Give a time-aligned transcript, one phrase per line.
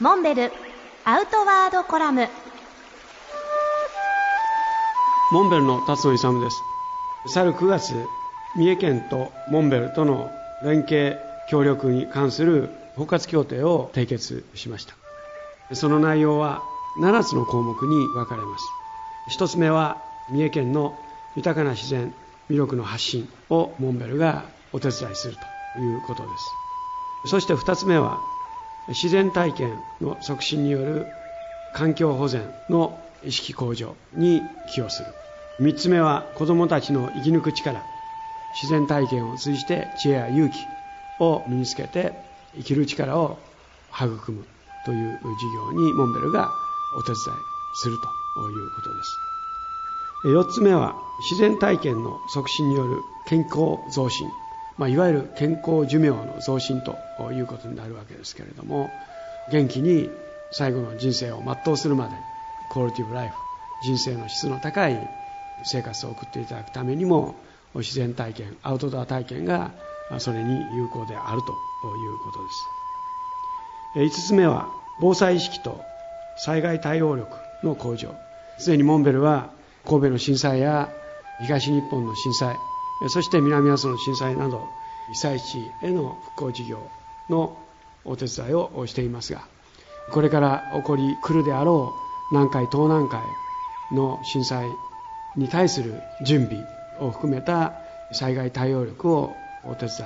[0.00, 0.50] モンベル
[1.04, 2.26] アウトワードコラム。
[5.30, 6.56] モンベルの辰野勇です。
[7.32, 7.94] 去る9月
[8.56, 10.32] 三重県とモンベルとの
[10.64, 14.96] 連携協力に関する包括協定を締結しました。
[15.76, 16.64] その内容は
[17.00, 19.38] 7つの項目に分かれます。
[19.38, 19.98] 1つ目は
[20.28, 20.98] 三重県の
[21.36, 22.12] 豊かな自然
[22.50, 24.42] 魅力の発信をモンベルが
[24.72, 25.36] お手伝いする
[25.74, 26.28] ということで
[27.26, 27.30] す。
[27.30, 28.18] そして2つ目は
[28.88, 31.06] 自然体験の促進による
[31.74, 34.42] 環境保全の意識向上に
[34.74, 35.08] 寄与する。
[35.60, 37.82] 3つ目は子どもたちの生き抜く力。
[38.62, 40.54] 自然体験を通じて知恵や勇気
[41.20, 42.12] を身につけて
[42.56, 43.38] 生きる力を
[43.92, 44.44] 育む。
[44.84, 46.50] という事業にモンベルが
[46.96, 47.16] お手伝い
[47.74, 49.18] するということです。
[50.26, 50.94] 4つ目は
[51.30, 54.28] 自然体験の促進による健康増進、
[54.76, 56.96] まあ、いわゆる健康寿命の増進と
[57.32, 58.90] いうことになるわけですけれども
[59.50, 60.10] 元気に
[60.50, 62.12] 最後の人生を全うするまで
[62.72, 63.34] クオリティブライフ
[63.84, 65.08] 人生の質の高い
[65.64, 67.34] 生活を送っていただくためにも
[67.74, 69.72] 自然体験アウトドア体験が
[70.18, 74.20] それに有効であるということです。
[74.22, 74.68] 5つ目は
[75.00, 75.80] 防災意識と
[76.36, 78.14] 災害対応力の向上。
[78.58, 79.50] すでにモンベルは
[79.84, 80.90] 神戸の震災や
[81.40, 82.56] 東日本の震災
[83.08, 84.66] そして南阿蘇の震災など
[85.12, 86.78] 被災地への復興事業
[87.28, 87.56] の
[88.04, 89.46] お手伝いをしていますが
[90.10, 91.92] これから起こり来るであろ
[92.30, 93.20] う南海東南海
[93.92, 94.68] の震災
[95.36, 96.64] に対する準備
[97.00, 97.74] を含めた
[98.12, 99.32] 災害対応力を
[99.64, 100.00] お手伝い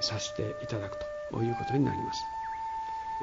[0.00, 0.96] させていただく
[1.32, 2.22] ということになります。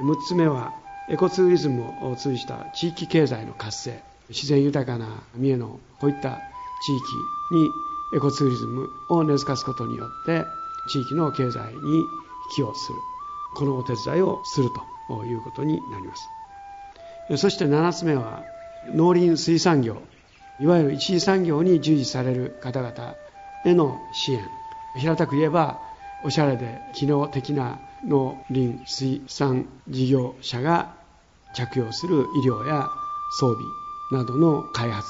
[0.02, 0.72] 6つ目は
[1.10, 4.02] エコツーリズムを通じた地域経済の活性。
[4.28, 6.38] 自然豊かな三重のこういった
[6.84, 7.70] 地域に
[8.12, 10.46] エコツーリズムを根付かすことによって
[10.88, 12.04] 地域の経済に
[12.54, 12.98] 寄与する。
[13.54, 14.70] このお手伝いをする
[15.08, 16.28] ということになります。
[17.36, 18.44] そして7つ目は
[18.94, 20.00] 農林水産業。
[20.60, 23.14] いわゆる一次産業に従事される方々
[23.64, 24.40] への支援。
[24.96, 25.78] 平たく言えば
[26.24, 30.94] おしゃれで機能的な農林水産事業者が
[31.54, 32.88] 着用する医療や
[33.38, 33.64] 装備
[34.12, 35.08] などの開発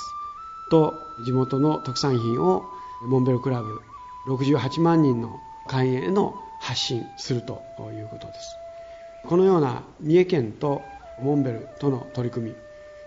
[0.71, 0.95] と
[1.25, 2.65] 地元の特産品を
[3.03, 3.81] モンベルクラブ
[4.27, 8.57] 68万人の会員への発信するということです。
[9.27, 10.83] このような三重県と
[11.21, 12.57] モンベルとの取り組み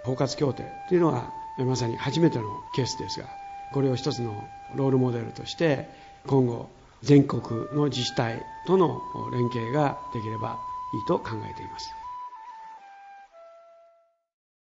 [0.03, 2.43] 包括協定というのはまさに初めての
[2.75, 3.27] ケースですが
[3.73, 4.43] これを一つの
[4.75, 5.87] ロールモデルとして
[6.27, 6.69] 今後
[7.01, 7.41] 全国
[7.73, 9.01] の自治体との
[9.31, 10.59] 連携ができれば
[10.93, 12.00] いいと考えています。